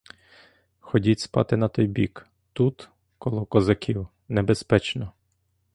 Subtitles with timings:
[0.79, 5.11] Ходіть спати на той бік, тут, коло козаків, небезпечно.